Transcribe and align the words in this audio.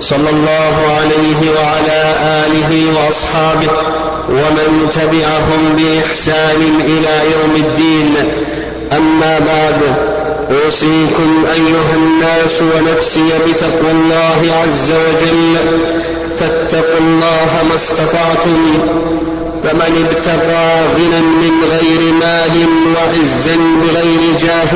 صلى 0.00 0.30
الله 0.30 0.74
عليه 0.98 1.50
وعلى 1.50 2.14
آله 2.46 2.86
وأصحابه 2.96 3.70
ومن 4.30 4.88
تبعهم 4.94 5.76
بإحسان 5.76 6.80
إلى 6.84 7.14
يوم 7.32 7.56
الدين. 7.56 8.14
أما 8.92 9.38
بعد 9.38 9.80
أوصيكم 10.64 11.44
أيها 11.54 11.94
الناس 11.94 12.62
ونفسي 12.62 13.28
بتقوى 13.46 13.90
الله 13.90 14.54
عز 14.62 14.92
وجل. 14.92 15.56
فاتقوا 16.40 16.98
الله 17.00 17.50
ما 17.68 17.74
استطعتم 17.74 18.78
فمن 19.64 20.06
ابتغى 20.08 20.80
غنى 20.96 21.20
من 21.20 21.54
غير 21.70 22.12
مال 22.20 22.66
وعزا 22.96 23.56
بغير 23.82 24.22
جاه 24.40 24.72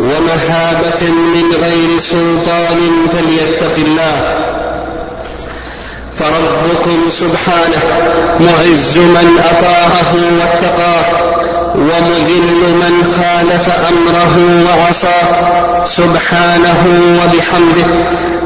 ومهابة 0.00 1.02
من 1.10 1.54
غير 1.62 1.98
سلطان 1.98 3.08
فليتق 3.12 3.74
الله. 3.78 4.38
فربكم 6.18 7.10
سبحانه 7.10 7.82
معز 8.40 8.98
من 8.98 9.40
أطاعه 9.50 10.14
واتقاه 10.40 11.04
ومذل 11.74 12.74
من 12.74 13.04
خالف 13.16 13.68
أمره 13.88 14.64
وعصاه. 14.66 15.84
سبحانه 15.84 16.84
وبحمده 17.18 17.86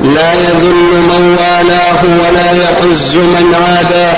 لا 0.03 0.33
يذل 0.35 0.93
من 1.11 1.37
والاه 1.39 2.03
ولا 2.05 2.53
يعز 2.53 3.17
من 3.17 3.55
عاداه. 3.55 4.17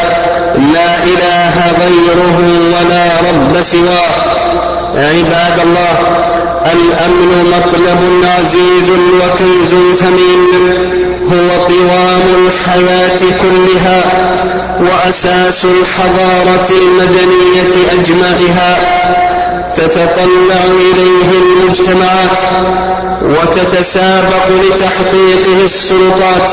لا 0.74 1.04
إله 1.04 1.72
غيره 1.80 2.38
ولا 2.72 3.04
رب 3.30 3.62
سواه. 3.62 4.10
عباد 4.94 5.58
الله 5.62 5.98
الأمن 6.72 7.52
مطلب 7.56 8.24
عزيز 8.38 8.90
وكنز 8.90 9.96
ثمين 9.98 10.48
هو 11.32 11.50
قوام 11.64 12.46
الحياة 12.46 13.18
كلها 13.18 14.02
وأساس 14.80 15.64
الحضارة 15.64 16.68
المدنية 16.70 17.92
أجمعها 17.92 18.78
تتطلع 19.74 20.64
إليه 20.80 21.30
المجتمعات 21.38 22.38
وتتسابق 23.22 24.48
لتحقيقه 24.48 25.64
السلطات 25.64 26.50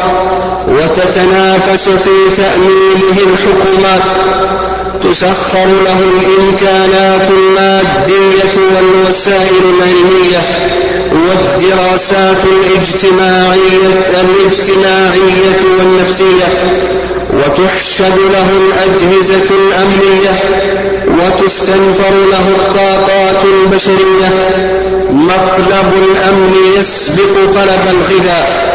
وتتنافس 0.67 1.89
في 1.89 2.35
تأمينه 2.35 3.17
الحكومات 3.33 4.01
تسخر 5.03 5.65
له 5.85 5.99
الإمكانات 5.99 7.29
المادية 7.29 8.53
والوسائل 8.75 9.63
العلمية 9.77 10.41
والدراسات 11.11 12.37
الاجتماعية 12.45 13.87
الاجتماعية 14.21 15.59
والنفسية. 15.79 16.47
وتحشد 17.33 18.17
له 18.33 18.47
الأجهزة 18.49 19.49
الأمنية. 19.51 20.39
وتستنفر 21.07 22.13
له 22.31 22.47
الطاقات 22.47 23.45
البشرية. 23.45 24.29
مطلب 25.11 25.93
الأمن 25.93 26.73
يسبق 26.79 27.35
طلب 27.55 27.81
الغذاء. 27.89 28.74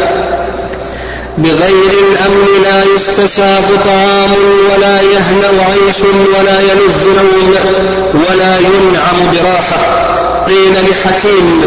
بغير 1.37 1.93
الأمن 2.11 2.61
لا 2.63 2.83
يستساغ 2.95 3.61
طعام 3.85 4.31
ولا 4.73 5.01
يهنأ 5.01 5.63
عيش 5.69 5.99
ولا 6.39 6.59
يلذ 6.59 7.03
نوم 7.17 7.55
ولا 8.13 8.57
ينعم 8.59 9.31
براحة. 9.33 10.01
قيل 10.47 10.73
لحكيم 10.73 11.61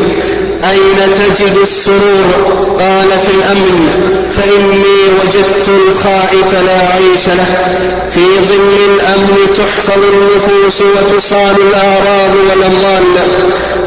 أين 0.70 1.14
تجد 1.14 1.56
السرور؟ 1.62 2.54
قال 2.78 3.08
في 3.08 3.30
الأمن 3.36 3.88
فإني 4.36 5.00
وجدت 5.20 5.68
الخائف 5.68 6.52
لا 6.66 6.94
عيش 6.94 7.26
له. 7.26 7.74
في 8.10 8.20
ظل 8.20 8.94
الأمن 8.94 9.36
تحفظ 9.56 10.02
النفوس 10.12 10.82
وتصان 10.82 11.56
الأعراض 11.56 12.34
والأموال 12.48 13.04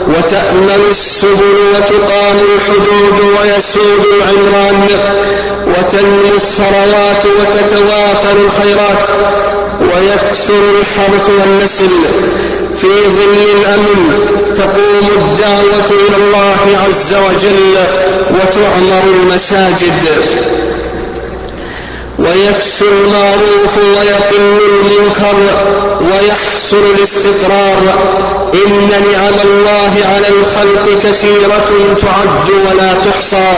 وتأمن 0.08 0.88
السبل 0.90 1.56
وتقام 1.74 2.38
الحدود 2.56 3.20
ويسود 3.20 4.06
العمران 4.18 4.88
وتنمو 5.68 6.36
الثروات 6.36 7.24
وتتوافر 7.26 8.36
الخيرات 8.46 9.10
ويكثر 9.82 10.62
الحرث 10.80 11.30
والنسل 11.30 11.90
في 12.76 12.88
ظل 12.88 13.60
الأمن 13.60 14.28
تقوم 14.56 15.08
الدعوة 15.18 15.90
إلى 15.92 16.16
الله 16.18 16.78
عز 16.88 17.14
وجل 17.14 17.78
وتعمر 18.32 19.04
المساجد 19.04 19.94
ويفشو 22.20 22.86
المعروف 22.86 23.78
ويقل 23.78 24.60
المنكر 24.70 25.38
ويحصل 26.02 26.84
الاستقرار 26.98 27.98
إن 28.54 28.90
نعم 28.90 29.34
الله 29.46 29.94
على 30.06 30.28
الخلق 30.28 31.00
كثيرة 31.04 31.96
تعد 32.02 32.50
ولا 32.50 32.94
تحصى 32.94 33.54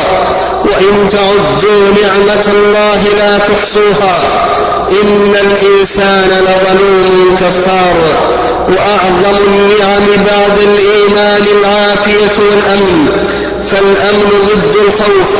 وإن 0.65 1.09
تعدوا 1.11 1.91
نعمة 2.01 2.47
الله 2.47 3.01
لا 3.19 3.37
تحصوها 3.37 4.17
إن 4.91 5.35
الإنسان 5.35 6.29
لظلوم 6.29 7.35
كفار 7.39 7.95
وأعظم 8.69 9.37
النعم 9.47 10.05
بعد 10.25 10.57
الإيمان 10.61 11.45
العافية 11.59 12.35
والأمن 12.39 13.07
فالأمن 13.63 14.29
ضد 14.47 14.75
الخوف 14.87 15.39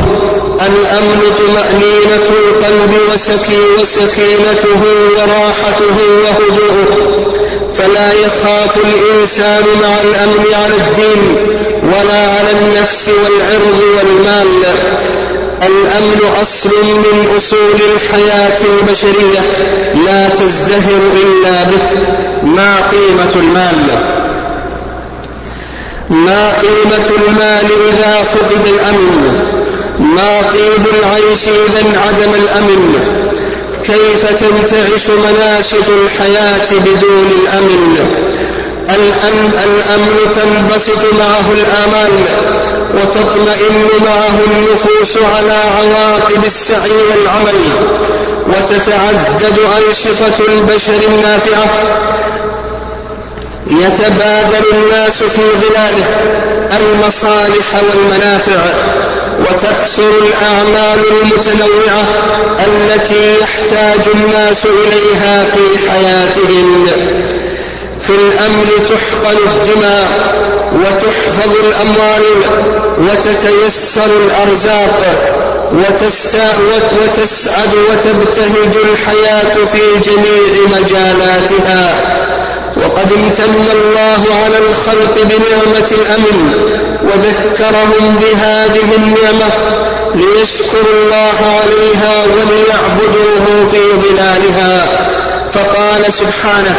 الأمن 0.68 1.22
طمأنينة 1.40 2.30
القلب 2.30 2.98
وسكي 3.14 3.60
وسكينته 3.82 4.82
وراحته 5.18 5.98
وهدوءه. 6.24 7.39
فلا 7.78 8.14
يخاف 8.14 8.78
الإنسان 8.78 9.64
مع 9.82 10.02
الأمن 10.04 10.54
على 10.54 10.74
الدين 10.74 11.36
ولا 11.84 12.20
على 12.20 12.52
النفس 12.62 13.10
والعرض 13.10 13.82
والمال. 13.98 14.64
الأمن 15.62 16.22
أصل 16.42 16.70
من 16.84 17.34
أصول 17.38 17.80
الحياة 17.94 18.58
البشرية 18.62 19.40
لا 20.06 20.30
تزدهر 20.30 21.02
إلا 21.24 21.64
به. 21.64 21.82
ما 22.44 22.76
قيمة 22.92 23.32
المال؟ 23.36 23.76
ما 26.10 26.54
قيمة 26.62 27.10
المال 27.28 27.66
إذا 27.90 28.24
فقد 28.24 28.68
الأمن؟ 28.68 29.46
ما 30.00 30.42
طيب 30.54 30.86
العيش 31.00 31.48
إذا 31.48 31.82
انعدم 31.82 32.34
الأمن؟ 32.34 33.19
كيف 33.90 34.26
تنتعش 34.26 35.10
مناشط 35.10 35.90
الحياة 35.90 36.70
بدون 36.72 37.32
الأمن؟ 37.42 37.98
الأمن, 38.90 39.54
الأمن 39.66 40.32
تنبسط 40.36 41.14
معه 41.14 41.52
الآمال 41.52 42.12
وتطمئن 42.96 43.88
معه 44.06 44.40
النفوس 44.48 45.18
على 45.18 45.58
عواقب 45.78 46.46
السعي 46.46 46.92
والعمل 46.92 47.62
وتتعدد 48.48 49.60
أنشطة 49.78 50.46
البشر 50.48 51.08
النافعة. 51.08 51.66
يتبادل 53.68 54.66
الناس 54.74 55.24
في 55.24 55.42
ظلاله 55.62 56.06
المصالح 56.80 57.84
والمنافع. 57.84 58.60
وتكثر 59.50 60.10
الأعمال 60.10 61.00
المتنوعة 61.10 62.04
التي 62.68 63.38
يحتاج 63.42 64.00
الناس 64.14 64.66
إليها 64.66 65.46
في 65.46 65.90
حياتهم. 65.90 66.88
في 68.02 68.10
الأمر 68.10 68.66
تحقن 68.90 69.38
الدماء 69.38 70.08
وتحفظ 70.74 71.52
الأموال 71.66 72.24
وتتيسر 73.00 74.10
الأرزاق 74.26 75.00
وتسعد 75.74 77.74
وتبتهج 77.90 78.74
الحياة 78.92 79.66
في 79.66 79.82
جميع 80.06 80.80
مجالاتها. 80.80 81.82
وقد 82.78 83.12
امتن 83.12 83.56
الله 83.74 84.24
على 84.44 84.58
الخلق 84.58 85.16
بنعمة 85.24 85.92
الأمن 85.92 86.54
وذكرهم 87.10 88.20
بهذه 88.22 88.96
النعمة 88.98 89.50
ليشكروا 90.16 90.94
الله 91.04 91.38
عليها 91.62 92.24
وليعبدوه 92.26 93.68
في 93.72 93.80
ظلالها. 94.08 94.88
فقال 95.54 96.14
سبحانه 96.14 96.76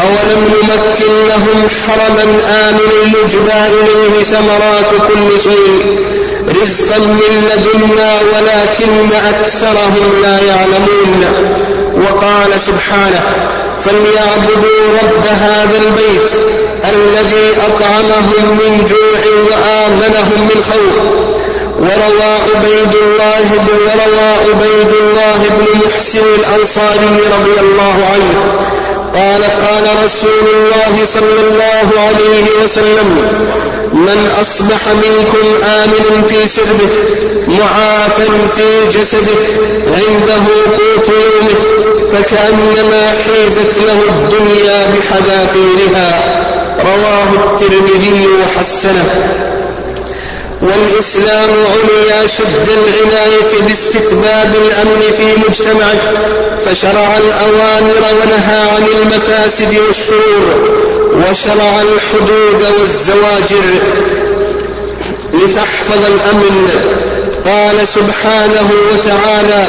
أولم 0.00 0.52
نمكن 0.62 1.26
لهم 1.28 1.68
حرما 1.86 2.24
آمنا 2.68 3.18
يجبى 3.18 3.52
إليه 3.52 4.24
ثمرات 4.24 4.90
كل 5.08 5.40
شيء 5.42 5.98
رزقا 6.62 6.98
من 6.98 7.50
لدنا 7.50 8.14
ولكن 8.32 9.08
أكثرهم 9.28 10.22
لا 10.22 10.38
يعلمون. 10.46 11.24
وقال 11.94 12.60
سبحانه 12.60 13.22
فليعبدوا 13.80 14.98
رب 15.02 15.26
هذا 15.26 15.78
البيت 15.86 16.32
الذي 16.90 17.52
أطعمهم 17.68 18.58
من 18.60 18.86
جوع 18.90 19.22
وآمنهم 19.50 20.48
من 20.50 20.64
خوف. 20.70 20.96
وروى 21.78 22.32
عبيد 22.54 22.94
الله 23.02 23.44
بن 23.52 23.78
وروى 23.86 24.30
عبيد 24.48 24.92
الله 25.00 25.38
بن 25.50 25.86
محسن 25.86 26.22
الأنصاري 26.38 27.20
رضي 27.36 27.60
الله 27.60 27.94
عنه. 28.12 28.58
قال 29.14 29.42
قال 29.42 30.04
رسول 30.04 30.46
الله 30.54 31.04
صلى 31.04 31.40
الله 31.50 32.00
عليه 32.00 32.64
وسلم 32.64 33.08
من 33.92 34.30
أصبح 34.40 34.80
منكم 34.94 35.64
آمن 35.64 36.24
في 36.28 36.48
سربه 36.48 36.88
معافا 37.48 38.46
في 38.56 38.98
جسده 38.98 39.40
عنده 39.86 40.44
قوت 40.78 41.08
يومه 41.08 41.88
فكأنما 42.12 43.12
حيزت 43.24 43.78
له 43.86 44.02
الدنيا 44.08 44.86
بحذافيرها. 44.86 46.47
رواه 46.88 47.30
الترمذي 47.44 48.26
وحسنه. 48.26 49.34
والإسلام 50.62 51.50
عني 51.50 52.28
شد 52.28 52.68
العناية 52.68 53.62
باستتباب 53.68 54.54
الأمن 54.54 55.12
في 55.16 55.26
مجتمعه 55.48 56.12
فشرع 56.66 57.16
الأوامر 57.16 58.02
ونهى 58.22 58.60
عن 58.70 58.86
المفاسد 58.98 59.78
والشرور 59.78 60.68
وشرع 61.14 61.82
الحدود 61.82 62.62
والزواجر 62.80 63.66
لتحفظ 65.34 66.04
الأمن. 66.06 66.68
قال 67.46 67.88
سبحانه 67.88 68.70
وتعالى 68.92 69.66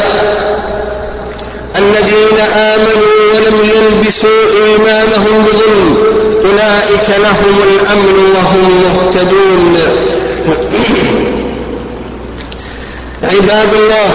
الذين 1.75 2.39
آمنوا 2.56 3.13
ولم 3.33 3.69
يلبسوا 3.75 4.44
إيمانهم 4.66 5.45
بظلم 5.45 6.08
أولئك 6.45 7.09
لهم 7.09 7.62
الأمن 7.63 8.36
وهم 8.36 8.83
مهتدون. 8.83 9.77
عباد 13.24 13.74
الله 13.74 14.09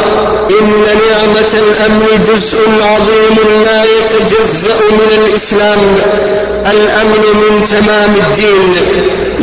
إن 0.61 0.71
نعمة 0.85 1.53
الأمن 1.55 2.25
جزء 2.29 2.59
عظيم 2.83 3.63
لا 3.65 3.85
يتجزأ 3.85 4.77
من 4.91 5.25
الإسلام. 5.25 5.79
الأمن 6.67 7.25
من 7.35 7.65
تمام 7.65 8.15
الدين. 8.27 8.75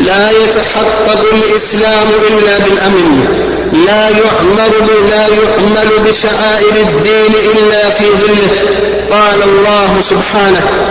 لا 0.06 0.31
يتحقق 0.31 1.25
الإسلام 1.34 2.07
إلا 2.30 2.57
بالأمن. 2.57 3.25
لا 3.86 4.10
يعمل 4.10 4.72
لا 5.10 5.27
يعمل 5.27 5.89
بشعائر 6.07 6.75
الدين 6.88 7.34
إلا 7.36 7.89
في 7.89 8.06
ظله. 8.06 8.51
قال 9.12 9.44
الله 9.44 10.01
سبحانه 10.01 10.90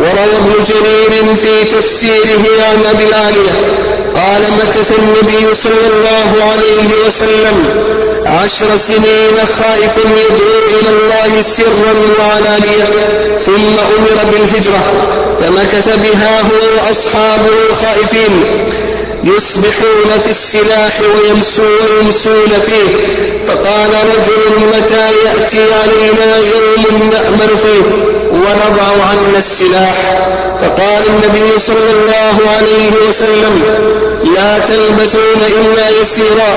وروى 0.00 0.36
ابن 0.36 0.64
جرير 0.68 1.34
في 1.34 1.64
تفسيره 1.64 2.44
عن 2.70 2.84
أبي 2.94 3.08
العالية 3.08 3.52
قال 4.14 4.42
مكث 4.58 4.92
النبي 4.98 5.54
صلى 5.54 5.86
الله 5.92 6.44
عليه 6.50 7.06
وسلم 7.06 7.64
عشر 8.26 8.76
سنين 8.76 9.36
خائف 9.58 9.96
يدعو 9.96 10.80
إلى 10.80 10.88
الله 10.88 11.42
سرا 11.42 11.94
وعلانية 12.18 12.84
ثم 13.38 13.78
أمر 13.96 14.30
بالهجرة 14.32 14.82
فمكث 15.40 15.88
بها 16.02 16.40
هو 16.40 16.86
وأصحابه 16.86 17.74
خائفين 17.82 18.44
يصبحون 19.24 20.18
في 20.24 20.30
السلاح 20.30 21.00
ويمسون 21.00 22.60
فيه 22.66 22.96
فقال 23.46 23.90
رجل 23.90 24.66
متى 24.66 25.08
يأتي 25.24 25.62
علينا 25.74 26.36
يوم 26.36 27.10
نأمل 27.12 27.48
فيه؟ 27.62 28.19
ونضع 28.32 29.04
عنا 29.10 29.38
السلاح. 29.38 30.18
فقال 30.62 31.02
النبي 31.08 31.58
صلى 31.58 31.92
الله 31.92 32.50
عليه 32.56 33.08
وسلم 33.08 33.62
لا 34.34 34.58
تلبسون 34.58 35.42
إلا 35.58 35.88
يسيرا 36.00 36.50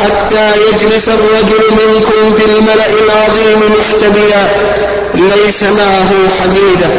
حتى 0.00 0.52
يجلس 0.68 1.08
الرجل 1.08 1.64
منكم 1.70 2.34
في 2.34 2.44
الملأ 2.44 2.86
العظيم 3.04 3.60
محتبيا. 3.78 4.48
ليس 5.14 5.62
معه 5.62 6.10
حديدة. 6.42 6.90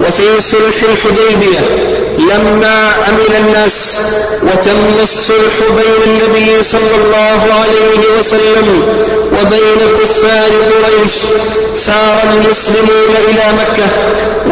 وفي 0.00 0.40
صلح 0.42 0.82
الحديبية 0.92 1.93
لما 2.18 2.92
أمن 3.08 3.34
الناس 3.38 3.96
وتم 4.42 5.02
الصلح 5.02 5.56
بين 5.70 6.02
النبي 6.06 6.62
صلى 6.62 6.94
الله 7.04 7.54
عليه 7.54 8.18
وسلم 8.18 8.82
وبين 9.40 9.98
كفار 10.02 10.50
قريش 10.70 11.12
سار 11.74 12.20
المسلمون 12.32 13.14
إلى 13.28 13.44
مكة 13.52 13.86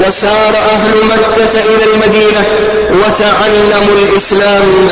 وسار 0.06 0.54
أهل 0.56 1.04
مكة 1.04 1.60
إلى 1.60 1.84
المدينة 1.94 2.44
وتعلموا 2.90 3.96
الإسلام. 4.08 4.88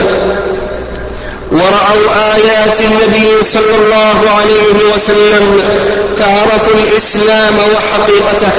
ورأوا 1.52 2.34
آيات 2.34 2.80
النبي 2.80 3.44
صلى 3.44 3.74
الله 3.78 4.30
عليه 4.38 4.94
وسلم 4.94 5.60
فعرفوا 6.18 6.74
الإسلام 6.74 7.54
وحقيقته. 7.58 8.52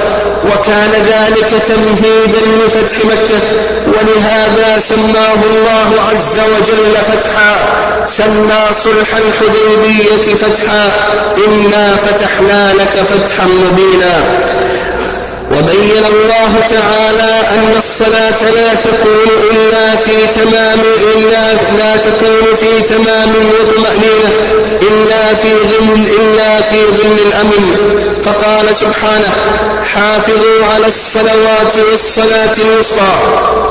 وكان 0.45 0.91
ذلك 1.05 1.63
تمهيدا 1.67 2.65
لفتح 2.65 3.05
مكة 3.05 3.39
ولهذا 3.87 4.79
سماه 4.79 5.43
الله 5.43 5.89
عز 6.11 6.39
وجل 6.39 6.95
فتحا. 6.95 7.55
سمى 8.05 8.73
صلح 8.73 9.07
الحديبية 9.15 10.35
فتحا. 10.35 10.91
إنا 11.47 11.95
فتحنا 11.95 12.73
لك 12.73 13.03
فتحا 13.05 13.45
مبينا. 13.45 14.23
وبين 15.57 16.05
الله 16.13 16.53
تعالى 16.69 17.47
أن 17.53 17.73
الصلاة 17.77 18.51
لا 18.55 18.73
تكون 18.73 19.29
إلا 19.51 19.95
في 19.95 20.27
تمام 20.41 20.79
إلا 21.15 21.53
لا 21.77 21.95
تكون 21.97 22.55
في 22.55 22.81
تمام 22.81 23.33
وطمأنينة 23.51 24.31
إلا 24.81 25.33
في 25.35 25.49
ظل 25.53 26.05
إلا 26.19 26.61
في 26.61 26.85
ظل 26.85 27.17
الأمن. 27.27 27.77
فقال 28.23 28.75
سبحانه 28.75 29.33
حافظوا 29.93 30.65
على 30.73 30.87
الصلوات 30.87 31.73
والصلاة 31.91 32.55
الوسطى 32.57 33.13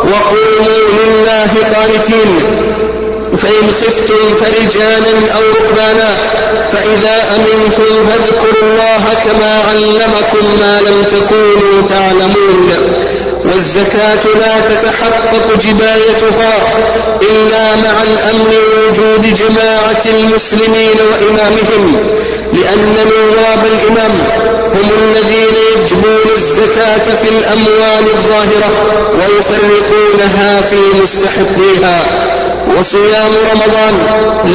وقوموا 0.04 0.82
لله 0.99 1.50
قانتين. 1.76 2.40
فإن 3.37 3.72
خفتم 3.80 4.34
فرجالا 4.40 5.32
أو 5.34 5.40
ركبانا 5.50 6.10
فإذا 6.72 7.22
أمنتم 7.37 8.06
فاذكروا 8.06 8.62
الله 8.62 9.04
كما 9.25 9.62
علمكم 9.70 10.58
ما 10.60 10.80
لم 10.80 11.04
تكونوا 11.04 11.82
تعلمون. 11.88 12.72
والزكاة 13.44 14.25
لا 14.40 14.60
تتحقق 14.60 15.56
جبايتها 15.64 16.54
إلا 17.22 17.76
مع 17.76 18.02
الأمن 18.02 18.54
ووجود 18.56 19.34
جماعة 19.34 20.02
المسلمين 20.06 20.96
وإمامهم 21.10 21.96
لأن 22.52 22.94
نواب 22.96 23.66
الإمام 23.66 24.10
هم 24.75 24.90
الذين 25.02 25.54
يجبون 25.72 26.37
الزكاة 26.37 27.16
في 27.22 27.28
الأموال 27.28 28.04
الظاهرة 28.14 28.70
ويفرقونها 29.14 30.60
في 30.60 31.02
مستحقيها. 31.02 32.00
وصيام 32.79 33.33
رمضان 33.52 33.95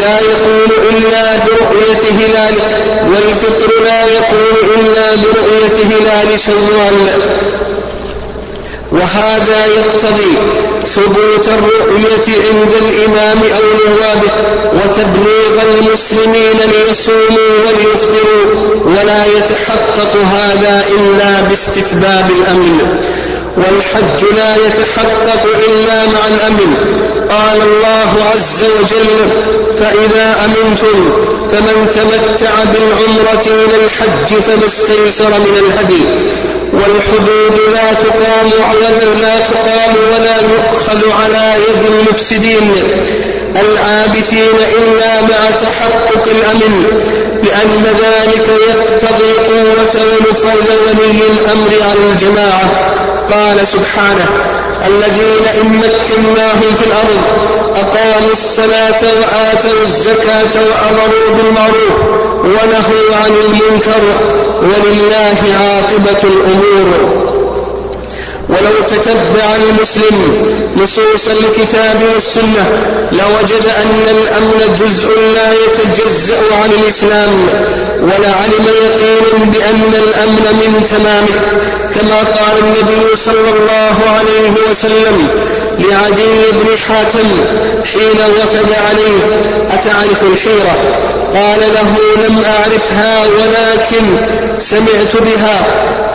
لا 0.01 0.19
يكون 0.19 0.69
إلا 0.89 1.37
برؤية 1.45 2.03
هلال 2.11 2.55
والفطر 3.11 3.83
لا 3.83 4.05
يكون 4.05 4.69
إلا 4.77 5.15
برؤية 5.15 5.77
هلال 5.85 6.39
شوال. 6.39 7.09
وهذا 8.91 9.65
يقتضي 9.65 10.33
ثبوت 10.85 11.47
الرؤية 11.47 12.27
عند 12.49 12.73
الإمام 12.73 13.37
أو 13.37 13.63
نوابه 13.87 14.31
وتبليغ 14.73 15.63
المسلمين 15.63 16.57
ليصوموا 16.71 17.51
وليفطروا 17.65 18.45
ولا 18.85 19.25
يتحقق 19.25 20.15
هذا 20.33 20.83
إلا 20.97 21.41
باستتباب 21.49 22.31
الأمن. 22.31 23.04
والحج 23.57 24.35
لا 24.35 24.55
يتحقق 24.55 25.43
إلا 25.67 26.05
مع 26.05 26.27
الأمن. 26.27 26.71
قال 27.29 27.61
الله 27.61 28.11
عز 28.35 28.63
وجل 28.63 29.29
فإذا 29.79 30.35
أمنتم 30.45 31.11
فمن 31.51 31.89
تمتع 31.95 32.51
بالعمرة 32.73 33.45
إلى 33.45 33.75
الحج 33.85 34.41
فما 34.41 34.65
استيسر 34.65 35.29
من 35.29 35.57
الهدي. 35.65 36.03
والحدود 36.73 37.59
لا 37.73 37.93
تقام 37.93 38.51
ولا 38.71 38.89
لا 39.21 39.39
تقام 39.39 39.95
ولا 40.13 40.35
يؤخذ 40.35 41.11
على 41.23 41.55
يد 41.69 41.85
المفسدين. 41.85 42.73
العابثين 43.55 44.57
إلا 44.77 45.21
مع 45.21 45.49
تحقق 45.61 46.23
الأمن 46.31 46.85
لأن 47.43 47.83
ذلك 48.03 48.47
يقتضي 48.69 49.31
قوة 49.33 50.05
ونفوذ 50.05 50.71
ولي 50.99 51.21
الأمر 51.27 51.69
على 51.81 52.11
الجماعة. 52.11 52.94
قال 53.31 53.67
سبحانه 53.67 54.25
الذين 54.87 55.45
إن 55.61 55.77
مكناهم 55.77 56.75
في 56.79 56.85
الأرض 56.87 57.21
أقاموا 57.75 58.31
الصلاة 58.31 59.01
وآتوا 59.03 59.83
الزكاة 59.85 60.53
وأمروا 60.55 61.37
بالمعروف 61.37 61.97
ونهوا 62.43 63.15
عن 63.23 63.31
المنكر 63.45 64.01
ولله 64.61 65.37
عاقبة 65.59 66.23
الأمور. 66.23 67.15
ولو 68.49 68.87
تتبع 68.87 69.55
المسلم 69.55 70.45
نصوص 70.77 71.27
الكتاب 71.27 72.01
والسنة 72.13 72.65
لوجد 73.11 73.65
أن 73.77 74.01
الأمن 74.09 74.77
جزء 74.79 75.19
لا 75.35 75.53
يتجزأ 75.53 76.37
عن 76.63 76.71
الإسلام. 76.83 77.47
ولعلم 78.01 78.67
يقين 78.67 79.49
بأن 79.51 79.93
الأمن 79.93 80.45
من 80.61 80.85
تمامه 80.89 81.39
كما 81.95 82.17
قال 82.17 82.57
النبي 82.63 83.15
صلى 83.15 83.49
الله 83.49 83.97
عليه 84.17 84.69
وسلم 84.69 85.27
لعدي 85.79 86.51
بن 86.51 86.77
حاتم 86.87 87.27
حين 87.93 88.19
وفد 88.37 88.73
عليه 88.89 89.19
أتعرف 89.71 90.23
الحيرة؟ 90.23 90.75
قال 91.33 91.59
له 91.59 91.97
لم 92.27 92.43
أعرفها 92.43 93.25
ولكن 93.25 94.05
سمعت 94.59 95.13
بها. 95.13 95.57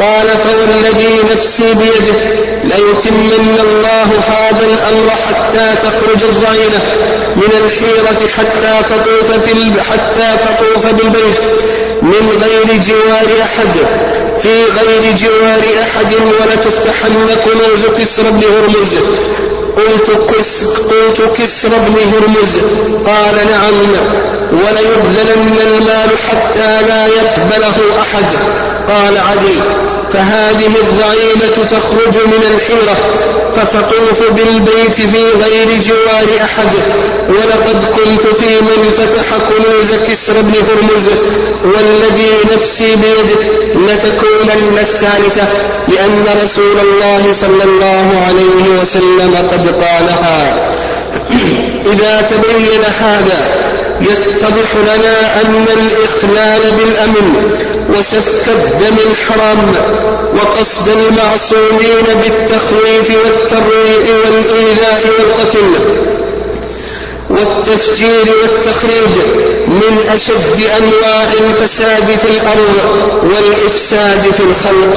قال 0.00 0.26
فوالذي 0.28 1.20
نفسي 1.32 1.74
بيده 1.74 2.18
ليتمن 2.64 3.58
الله 3.62 4.08
هذا 4.28 4.66
الأمر 4.66 5.10
حتى 5.28 5.74
تخرج 5.82 6.30
الرعينة. 6.30 6.80
من 7.36 7.52
الحيرة 7.64 8.28
حتى 8.36 8.82
تطوف 8.88 9.44
في 9.44 9.82
حتى 9.90 10.36
تطوف 10.44 10.86
بالبيت 10.86 11.42
من 12.02 12.42
غير 12.42 12.82
جوار 12.86 13.42
أحد 13.42 13.74
في 14.38 14.64
غير 14.64 15.16
جوار 15.16 15.62
أحد 15.82 16.14
ولتفتحن 16.14 17.28
كنوز 17.44 17.86
كسر 17.98 18.22
بن 18.22 18.42
هرمز. 18.44 18.94
قلت 19.76 20.34
كس 20.34 20.64
قلت 20.64 21.38
كسر 21.38 21.68
بن 21.68 21.96
هرمز. 22.12 22.56
قال 23.06 23.34
نعم 23.50 23.92
وليبذلن 24.52 25.58
المال 25.66 26.10
حتى 26.28 26.82
لا 26.88 27.06
يقبله 27.06 27.76
أحد. 28.00 28.26
قال 28.88 29.18
عدي. 29.18 29.60
فهذه 30.12 30.66
الضعينة 30.66 31.66
تخرج 31.70 32.16
من 32.26 32.42
الحيرة 32.54 32.96
فتطوف 33.54 34.30
بالبيت 34.30 34.94
في 34.94 35.24
غير 35.42 35.68
جوار 35.86 36.44
أحد. 36.44 36.68
ولقد 37.28 37.84
كنت 37.84 38.26
في 38.26 38.60
من 38.60 38.90
فتح 38.90 39.36
كنوز 39.48 40.08
كسر 40.08 40.32
بن 40.32 40.52
هرمز 40.54 41.08
والذي 41.64 42.30
نفسي 42.54 42.96
بيده 42.96 43.40
لتكونن 43.74 44.78
الثالثة 44.78 45.42
لأن 45.88 46.24
رسول 46.44 46.78
الله 46.82 47.32
صلى 47.32 47.64
الله 47.64 48.22
عليه 48.26 48.80
وسلم 48.80 49.48
قد 49.52 49.66
قالها. 49.66 50.70
إذا 51.92 52.26
تبين 52.30 52.84
هذا 53.00 53.70
يتضح 54.00 54.74
لنا 54.82 55.42
أن 55.42 55.64
الإخلال 55.68 56.70
بالأمن 56.70 57.56
وسفك 57.98 58.48
الدم 58.48 58.96
الحرام 59.10 59.74
وقصد 60.34 60.88
المعصومين 60.88 62.04
بالتخويف 62.22 63.10
والترويع 63.24 64.16
والإيذاء 64.24 65.02
والقتل 65.18 65.72
والتفجير 67.30 68.24
والتخريب 68.42 69.14
من 69.66 70.04
أشد 70.14 70.60
أنواع 70.78 71.24
الفساد 71.32 72.04
في 72.04 72.28
الأرض 72.30 72.76
والإفساد 73.22 74.22
في 74.22 74.40
الخلق. 74.40 74.96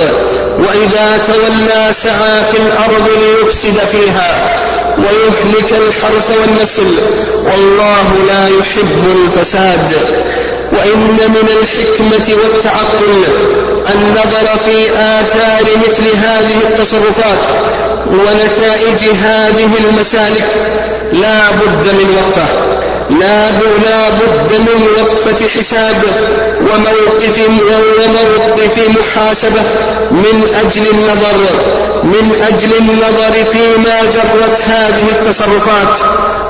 وإذا 0.59 1.19
تولى 1.27 1.93
سعى 1.93 2.43
في 2.51 2.57
الأرض 2.57 3.09
ليفسد 3.21 3.79
فيها 3.91 4.59
ويهلك 4.97 5.71
الحرث 5.87 6.31
والنسل 6.41 6.95
والله 7.45 8.03
لا 8.27 8.47
يحب 8.47 9.17
الفساد. 9.23 9.91
وإن 10.77 11.17
من 11.29 11.49
الحكمة 11.61 12.37
والتعقل 12.43 13.23
النظر 13.95 14.57
في 14.65 14.89
آثار 14.91 15.65
مثل 15.87 16.17
هذه 16.17 16.57
التصرفات 16.69 17.39
ونتائج 18.07 19.09
هذه 19.23 19.69
المسالك 19.89 20.47
لا 21.13 21.51
بد 21.51 21.87
من 21.87 22.17
وقفة. 22.17 22.45
لا 23.09 23.51
لا 23.85 24.09
بد 24.09 24.53
من 24.59 24.87
وقفة 24.97 25.47
حساب 25.59 25.95
وموقف 26.59 27.37
وموقف 27.99 28.89
محاسبة 28.89 29.61
من 30.11 30.55
أجل 30.65 30.81
النظر. 30.91 31.82
من 32.03 32.45
أجل 32.47 32.77
النظر 32.79 33.51
فيما 33.51 34.01
جرت 34.01 34.61
هذه 34.67 35.05
التصرفات 35.11 35.99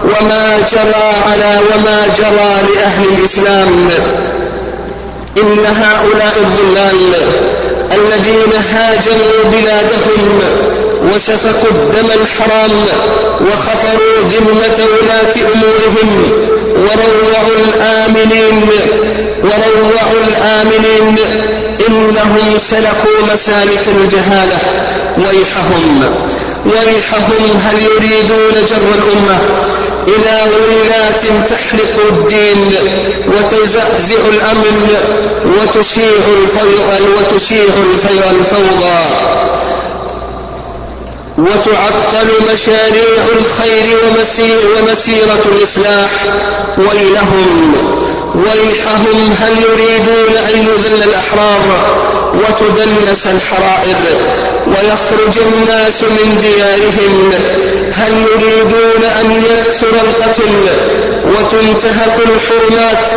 وما 0.03 0.57
جرى 0.71 1.13
على 1.31 1.59
وما 1.75 2.05
جرى 2.17 2.73
لأهل 2.75 3.05
الإسلام. 3.17 3.89
إن 5.37 5.65
هؤلاء 5.65 6.33
الظلال 6.37 7.13
الذين 7.91 8.53
هاجروا 8.73 9.43
بلادهم 9.51 10.39
وسفكوا 11.15 11.69
الدم 11.71 12.11
الحرام 12.21 12.85
وخفروا 13.41 14.17
ذمة 14.27 14.85
ولاة 14.85 15.35
أمورهم 15.53 16.31
وروعوا 16.75 17.57
الآمنين 17.67 18.69
وروعوا 19.43 20.23
الآمنين 20.27 21.17
إنهم 21.87 22.59
سلكوا 22.59 23.33
مسالك 23.33 23.83
الجهالة. 23.95 24.57
ويحهم 25.17 26.03
ويحهم 26.65 27.59
هل 27.65 27.81
يريدون 27.81 28.53
جر 28.69 28.87
الأمة؟ 28.97 29.39
إلى 30.07 30.41
ولاة 30.53 31.45
تحرق 31.49 31.95
الدين 32.09 32.71
وتزعزع 33.27 34.21
الأمن 34.33 34.95
وتشيع 35.45 36.11
وتشيع 37.17 37.73
الفوضى. 38.31 39.03
وتعطل 41.37 42.53
مشاريع 42.53 43.23
الخير 43.37 43.97
ومسيرة 44.77 45.43
الإصلاح. 45.51 46.11
ويلهم 46.77 47.75
ويحهم 48.35 49.35
هل 49.39 49.51
يريدون 49.63 50.37
أن 50.37 50.59
يذل 50.59 51.03
الأحرار؟ 51.03 52.12
وتدنس 52.33 53.27
الحرائر 53.27 53.95
ويخرج 54.67 55.43
الناس 55.47 56.03
من 56.03 56.37
ديارهم. 56.41 57.31
هل 57.91 58.13
يريدون 58.31 59.03
أن 59.21 59.31
يكثر 59.31 59.87
القتل 59.87 60.53
وتنتهك 61.25 62.15
الحرمات 62.25 63.11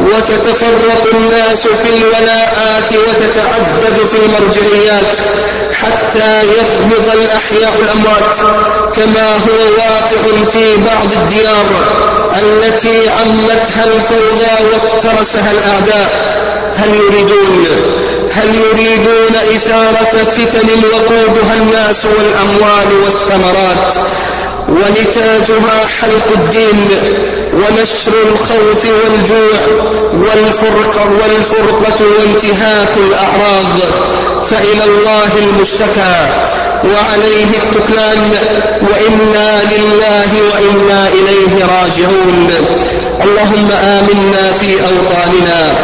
وتتفرق 0.00 1.06
الناس 1.14 1.66
في 1.68 1.88
الولاءات 1.96 2.92
وتتعدد 2.92 4.06
في 4.06 4.16
المرجعيات 4.16 5.18
حتى 5.82 6.42
يقبض 6.44 7.08
الأحياء 7.14 7.72
الأموات 7.82 8.36
كما 8.96 9.32
هو 9.32 9.74
واقع 9.76 10.44
في 10.44 10.76
بعض 10.76 11.12
الديار 11.22 11.64
التي 12.42 13.08
عمتها 13.08 13.84
الفوضى 13.84 14.72
وافترسها 14.72 15.50
الأعداء؟ 15.52 16.34
هل 16.76 16.94
يريدون 16.94 17.66
هل 18.36 18.54
يريدون 18.54 19.34
إثارة 19.56 20.24
فتن 20.24 20.68
وقودها 20.92 21.54
الناس 21.54 22.04
والأموال 22.04 23.04
والثمرات 23.04 23.94
ونتاجها 24.68 25.86
حلق 26.00 26.28
الدين 26.36 26.88
ونشر 27.54 28.12
الخوف 28.28 28.84
والجوع 28.84 29.60
والفرقة 30.12 31.04
والفرقة 31.22 32.00
وانتهاك 32.18 32.88
الأعراض 32.96 33.78
فإلى 34.50 34.84
الله 34.84 35.28
المشتكى 35.38 36.16
وعليه 36.84 37.46
التكلان 37.62 38.30
وإنا 38.82 39.62
لله 39.62 40.28
وإنا 40.52 41.08
إليه 41.08 41.64
راجعون 41.64 42.50
اللهم 43.24 43.68
آمنا 43.70 44.52
في 44.60 44.74
أوطاننا 44.80 45.74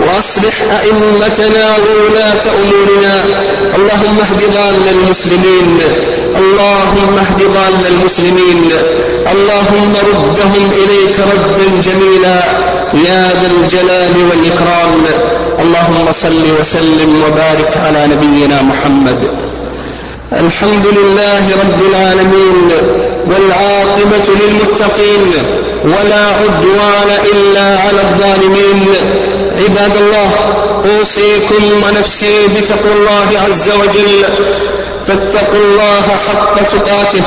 وأصلح 0.00 0.54
أئمتنا 0.82 1.76
وولاة 1.76 2.44
أمورنا. 2.62 3.24
اللهم 3.76 4.18
اهد 4.20 4.54
ضال 4.54 4.74
المسلمين. 4.90 5.80
اللهم 6.36 7.18
اهد 7.18 7.42
ضال 7.42 7.86
المسلمين. 7.88 8.70
اللهم 9.32 9.94
ردهم 10.02 10.70
إليك 10.72 11.16
ردا 11.20 11.80
جميلا. 11.90 12.42
يا 13.08 13.30
ذا 13.42 13.50
الجلال 13.62 14.12
والإكرام. 14.30 15.04
اللهم 15.60 16.12
صل 16.12 16.60
وسلم 16.60 17.22
وبارك 17.26 17.76
على 17.86 18.06
نبينا 18.06 18.62
محمد. 18.62 19.18
الحمد 20.32 20.86
لله 20.86 21.50
رب 21.62 21.80
العالمين 21.90 22.70
والعاقبة 23.26 24.34
للمتقين. 24.40 25.32
ولا 25.84 26.26
عدوان 26.26 27.18
إلا 27.32 27.78
على 27.80 28.00
الظالمين. 28.00 28.94
عباد 29.64 29.96
الله 29.96 30.30
أوصيكم 30.98 31.64
ونفسي 31.82 32.46
بتقوى 32.56 32.92
الله 32.92 33.28
عز 33.46 33.70
وجل. 33.70 34.24
فاتقوا 35.06 35.64
الله 35.64 36.02
حق 36.28 36.54
تقاته 36.62 37.22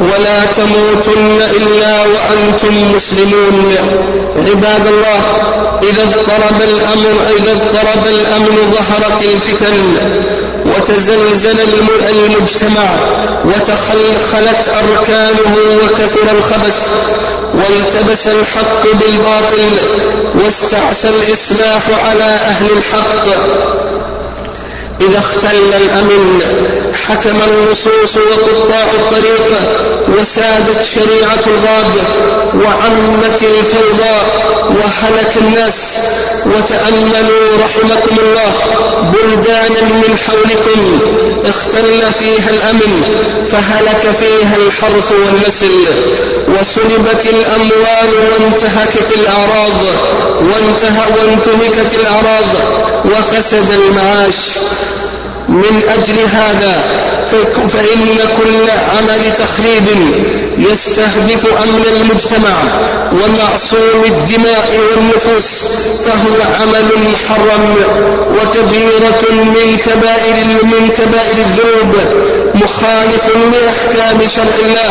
ولا 0.00 0.44
تموتن 0.56 1.40
إلا 1.56 2.00
وأنتم 2.00 2.92
مسلمون. 2.96 3.76
عباد 4.36 4.86
الله 4.86 5.20
إذا 5.82 6.02
اضطرب 6.02 6.62
الأمر 6.62 7.14
إذا 7.38 7.52
اضطرب 7.52 8.06
الأمن 8.06 8.74
ظهرت 8.74 9.22
الفتن 9.22 9.96
وتزلزل 10.66 11.56
المجتمع 12.08 12.88
وتخلخلت 13.44 14.68
أركانه 14.68 15.56
وكثر 15.82 16.36
الخبث 16.38 16.88
والتبس 17.54 18.26
الحق 18.26 18.82
بالباطل 18.82 19.70
واستعسى 20.34 21.08
الإصلاح 21.08 21.82
على 22.08 22.24
أهل 22.24 22.66
الحق. 22.76 23.26
إذا 25.00 25.18
اختل 25.18 25.56
الأمن 25.76 26.40
حكم 27.08 27.36
النصوص 27.48 28.16
وقطاع 28.16 28.84
الطريق 28.84 29.48
وسادت 30.08 30.84
شريعة 30.94 31.44
الغاب. 31.46 31.92
وعمت 32.54 33.42
الفوضى 33.42 34.16
وهلك 34.68 35.36
الناس 35.40 35.96
وتأملوا 36.46 37.48
رحمكم 37.64 38.16
الله 38.18 38.52
بلدانا 39.12 39.82
من 39.82 40.18
حولكم 40.26 41.00
اختل 41.48 42.12
فيها 42.18 42.50
الأمن 42.50 43.02
فهلك 43.52 44.14
فيها 44.16 44.56
الحرث 44.56 45.12
والنسل 45.12 45.84
وسلبت 46.48 47.26
الأموال 47.26 48.30
وانتهكت 48.32 49.16
الأعراض 49.16 49.72
وانتهى 50.40 51.02
وانتهكت 51.18 51.94
الأعراض 51.94 52.44
وفسد 53.04 53.70
المعاش 53.70 54.36
من 55.48 55.82
أجل 55.98 56.18
هذا 56.32 56.82
فإن 57.68 58.18
كل 58.38 58.70
عمل 58.70 59.22
تخريب 59.38 59.86
يستهدف 60.58 61.46
أمن 61.62 61.84
المجتمع 61.96 62.56
ومعصوم 63.12 64.04
الدماء 64.04 64.80
والنفوس 64.80 65.64
فهو 66.06 66.42
عمل 66.60 66.88
محرم 67.12 67.74
وكبيرة 68.30 69.22
من 69.30 69.78
كبائر 69.86 70.44
من 70.62 70.88
كبائر 70.98 71.36
الذنوب 71.38 71.94
مخالف 72.54 73.26
لأحكام 73.52 74.20
شرع 74.36 74.56
الله. 74.66 74.90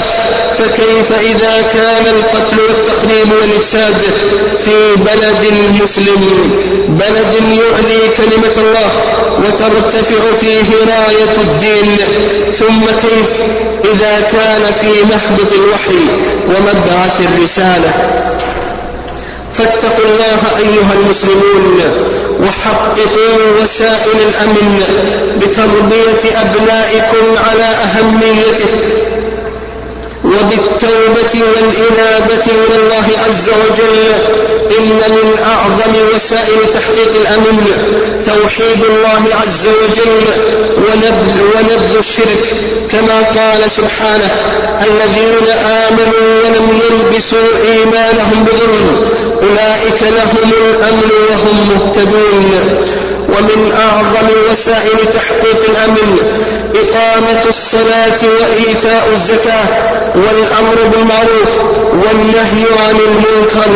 فكيف 0.58 1.12
إذا 1.12 1.62
كان 1.74 2.06
القتل 2.08 2.60
والتخريب 2.60 3.32
والإفساد 3.42 4.02
في 4.66 4.96
بلد 4.96 5.54
مسلم؟ 5.84 6.52
بلد 6.88 7.34
يعلي 7.34 8.00
كلمة 8.18 8.56
الله. 8.58 9.09
وترتفع 9.40 10.36
فيه 10.40 10.70
راية 10.88 11.36
الدين 11.42 11.98
ثم 12.54 12.86
كيف؟ 12.86 13.42
إذا 13.94 14.20
كان 14.32 14.72
في 14.82 15.04
محبط 15.04 15.54
الوحي 15.54 16.06
ومبعث 16.48 17.22
الرسالة. 17.22 17.92
فاتقوا 19.54 20.06
الله 20.06 20.42
أيها 20.58 20.94
المسلمون 21.04 21.82
وحققوا 22.42 23.64
وسائل 23.64 24.18
الأمن 24.30 24.84
بتربية 25.42 26.42
أبنائكم 26.42 27.26
على 27.50 27.64
أهميته. 27.64 28.70
وبالتوبة 30.30 31.34
والإنابة 31.34 32.46
إلى 32.46 32.76
الله 32.76 33.08
عز 33.26 33.50
وجل 33.50 34.00
إن 34.78 35.00
من 35.10 35.38
أعظم 35.46 36.16
وسائل 36.16 36.60
تحقيق 36.74 37.22
الأمن 37.22 37.66
توحيد 38.26 38.86
الله 38.86 39.22
عز 39.42 39.68
وجل 39.68 40.26
ونبذ, 40.78 41.42
ونبذ 41.56 41.98
الشرك 41.98 42.56
كما 42.92 43.20
قال 43.20 43.72
سبحانه 43.72 44.32
الذين 44.82 45.50
آمنوا 45.66 46.42
ولم 46.44 46.80
يلبسوا 46.90 47.48
إيمانهم 47.72 48.46
بظلم 48.46 49.10
أولئك 49.42 50.02
لهم 50.02 50.52
الأمن 50.62 51.12
وهم 51.30 51.70
مهتدون. 51.70 52.86
ومن 53.30 53.72
أعظم 53.72 54.52
وسائل 54.52 54.98
تحقيق 55.14 55.70
الأمن 55.70 56.18
إقامة 56.90 57.44
الصلاة 57.50 58.20
وإيتاء 58.24 59.10
الزكاة 59.14 59.68
والأمر 60.16 60.76
بالمعروف 60.92 61.50
والنهي 61.94 62.66
عن 62.88 62.96
المنكر 63.00 63.70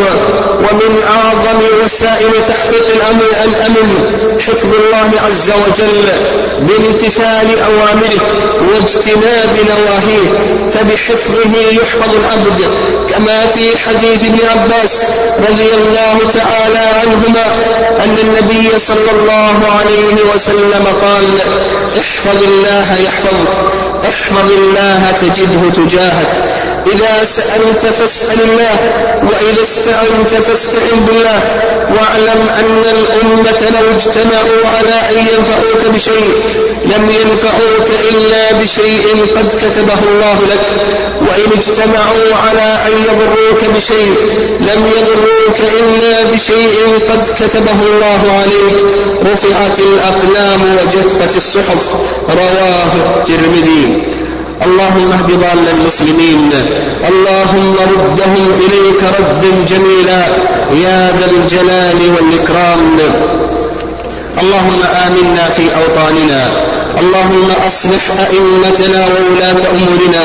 ومن 0.58 1.04
أعظم 1.04 1.60
وسائل 1.86 2.32
تحقيق 2.48 2.86
الأمن 2.96 3.22
الأمن 3.44 4.14
حفظ 4.40 4.74
الله 4.74 5.12
عز 5.28 5.52
وجل 5.52 6.06
بامتثال 6.60 7.48
أوامره 7.60 8.22
واجتناب 8.70 9.58
نواهيه 9.70 10.30
فبحفظه 10.72 11.72
يحفظ 11.72 12.16
العبد 12.16 12.62
كما 13.10 13.46
في 13.46 13.78
حديث 13.78 14.24
ابن 14.24 14.40
عباس 14.50 15.04
رضي 15.50 15.70
الله 15.76 16.18
تعالى 16.34 16.80
عنهما 17.02 17.46
أن 18.04 18.18
النبي 18.24 18.80
صلى 18.80 19.12
الله 19.12 19.56
عليه 19.80 20.34
وسلم 20.36 20.86
قال 21.02 21.26
احفظ 22.00 22.44
الله 22.44 23.03
يحفظك. 23.04 23.64
احفظ 24.04 24.52
الله 24.52 25.12
تجده 25.22 25.70
تجاهك. 25.70 26.63
إذا 26.88 27.24
سألت 27.24 27.94
فاسأل 28.00 28.42
الله 28.42 28.76
وإذا 29.24 29.64
استعنت 29.64 30.44
فاستعن 30.48 31.06
بالله. 31.08 31.40
واعلم 31.96 32.50
أن 32.60 32.84
الأمة 32.96 33.62
لو 33.80 33.98
اجتمعوا 33.98 34.78
على 34.78 34.96
أن 35.10 35.18
ينفعوك 35.18 35.96
بشيء 35.96 36.34
لم 36.86 37.10
ينفعوك 37.10 37.90
إلا 38.12 38.54
بشيء 38.54 39.26
قد 39.36 39.48
كتبه 39.50 40.00
الله 40.12 40.38
لك. 40.52 40.66
وإن 41.22 41.52
اجتمعوا 41.58 42.36
على 42.48 42.78
أن 42.88 43.04
يضروك 43.04 43.76
بشيء 43.78 44.16
لم 44.60 44.88
يضروك 44.98 45.60
إلا 45.80 46.24
بشيء 46.24 47.00
قد 47.10 47.28
كتبه 47.40 47.80
الله 47.92 48.22
عليك. 48.42 48.78
رفعت 49.34 49.80
الأقلام 49.80 50.78
وجفت 50.78 51.38
الصحف 51.38 51.94
رواه 52.30 53.18
الترمذي. 53.18 54.04
اللهم 54.66 55.12
اهد 55.12 55.28
ضال 55.28 55.68
المسلمين. 55.80 56.50
اللهم 57.10 57.76
ردهم 57.82 58.52
إليك 58.66 59.04
ردا 59.20 59.66
جميلا. 59.68 60.22
يا 60.84 61.12
ذا 61.20 61.32
الجلال 61.32 62.00
والإكرام. 62.16 62.98
اللهم 64.42 64.82
آمنا 65.08 65.50
في 65.50 65.64
أوطاننا. 65.76 66.73
اللهم 67.00 67.52
أصلح 67.68 68.04
أئمتنا 68.30 69.08
وولاة 69.08 69.62
أمورنا. 69.72 70.24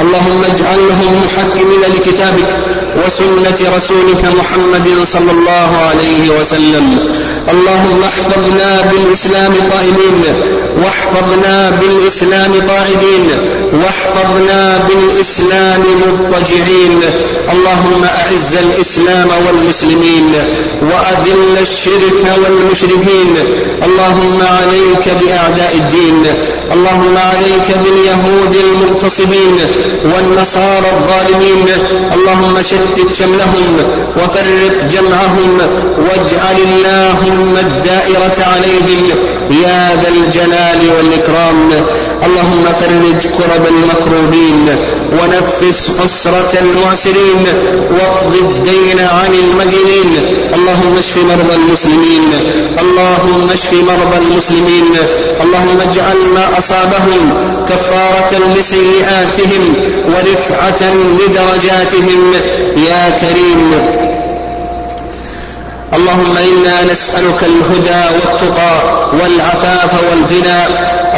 اللهم 0.00 0.44
اجعلهم 0.54 1.24
محكمين 1.26 1.80
لكتابك 1.94 2.50
وسنة 3.06 3.76
رسولك 3.76 4.24
محمد 4.40 5.04
صلى 5.04 5.30
الله 5.30 5.70
عليه 5.88 6.40
وسلم. 6.40 6.98
اللهم 7.50 8.00
احفظنا 8.04 8.70
بالإسلام 8.90 9.54
قائمين. 9.72 10.24
واحفظنا 10.84 11.70
بالإسلام 11.80 12.52
قاعدين. 12.68 13.30
واحفظنا 13.72 14.88
بالإسلام 14.88 15.82
مضطجعين. 16.06 17.00
اللهم 17.52 18.04
أعز 18.04 18.56
الإسلام 18.56 19.28
والمسلمين 19.46 20.32
وأذل 20.82 21.56
الشرك 21.62 22.24
والمشركين. 22.44 23.34
اللهم 23.86 24.38
عليك 24.42 25.04
بأعداء 25.20 25.72
الدين. 25.74 26.09
اللهم 26.72 27.16
عليك 27.16 27.68
باليهود 27.84 28.56
المغتصبين 28.64 29.58
والنصارى 30.04 30.90
الظالمين. 30.96 31.66
اللهم 32.14 32.62
شتت 32.62 33.14
شملهم 33.18 33.76
وفرق 34.16 34.76
جمعهم 34.92 35.58
واجعل 35.98 36.56
اللهم 36.70 37.54
الدائرة 37.56 38.38
عليهم. 38.52 39.02
يا 39.50 40.00
ذا 40.02 40.08
الجلال 40.08 40.80
والإكرام. 40.96 41.70
اللهم 42.26 42.64
فرج 42.80 43.20
كرب 43.38 43.64
المكروبين 43.74 44.66
ونفس 45.12 45.90
أسرة 46.04 46.52
المعسرين 46.60 47.44
واقض 47.90 48.34
الدين 48.34 48.98
عن 48.98 49.32
المدينين. 49.34 50.10
اللهم 50.54 50.98
اشف 50.98 51.16
مرضى 51.16 51.54
المسلمين. 51.54 52.24
اللهم 52.80 53.48
اشف 53.52 53.72
مرضى 53.72 54.18
المسلمين. 54.18 54.92
اللهم 55.42 55.80
اجعل 55.80 56.16
ما 56.34 56.58
أصابهم 56.58 57.32
كفارة 57.68 58.40
لسيئاتهم 58.58 59.74
ورفعة 60.06 60.94
لدرجاتهم. 60.94 62.32
يا 62.76 63.18
كريم. 63.20 63.72
اللهم 65.94 66.36
إنا 66.36 66.92
نسألك 66.92 67.42
الهدى 67.42 68.14
والتقى 68.14 68.74
والعفاف 69.12 69.94
والغنى 70.10 70.64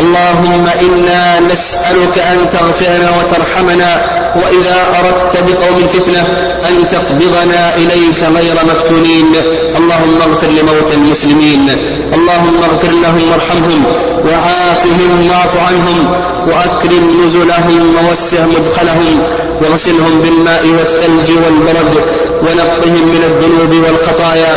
اللهم 0.01 0.67
إنا 0.81 1.41
نسألك 1.41 2.19
أن 2.19 2.51
تغفرنا 2.51 3.11
وترحمنا 3.19 4.01
وإذا 4.37 4.77
أردت 5.01 5.37
بقوم 5.37 5.89
فتنة 5.89 6.21
أن 6.69 6.89
تقبضنا 6.89 7.77
إليك 7.77 8.21
غير 8.37 8.55
مفتونين. 8.71 9.35
اللهم 9.77 10.19
اغفر 10.31 10.47
لموتى 10.47 10.95
المسلمين. 10.95 11.69
اللهم 12.15 12.57
اغفر 12.71 12.91
لهم 12.91 13.31
وارحمهم 13.31 13.85
وعافهم 14.27 15.31
واعف 15.31 15.57
عنهم 15.57 16.13
وأكرم 16.49 17.25
نزلهم 17.27 17.95
ووسع 17.97 18.39
مدخلهم 18.47 19.23
واغسلهم 19.61 20.21
بالماء 20.23 20.67
والثلج 20.67 21.37
والبرد. 21.45 21.95
ونقهم 22.43 23.09
من 23.09 23.23
الذنوب 23.31 23.85
والخطايا 23.85 24.55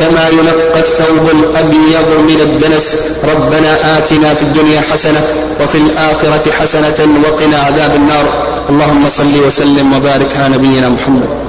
كما 0.00 0.28
ينقى 0.28 0.80
الثوب 0.80 1.30
الأبيض 1.32 2.08
من 2.28 2.40
الدنس. 2.40 2.96
ربنا 3.24 3.98
آتنا 3.98 4.34
في 4.34 4.42
الدنيا 4.42 4.80
حسنة 4.92 5.26
وفي 5.60 5.78
الآخرة 5.78 6.52
حسنة 6.52 7.08
وقنا 7.24 7.58
عذاب 7.58 7.96
النار. 7.96 8.26
اللهم 8.70 9.08
صل 9.08 9.46
وسلم 9.46 9.96
وبارك 9.96 10.36
على 10.36 10.56
نبينا 10.56 10.88
محمد. 10.88 11.47